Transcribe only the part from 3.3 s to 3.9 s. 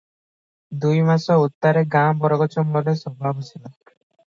ବସିଲା।